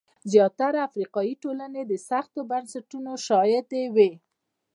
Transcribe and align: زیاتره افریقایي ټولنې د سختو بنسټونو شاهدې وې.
زیاتره 0.31 0.79
افریقایي 0.87 1.33
ټولنې 1.43 1.81
د 1.85 1.93
سختو 2.09 2.39
بنسټونو 2.51 3.11
شاهدې 3.27 3.83
وې. 3.95 4.11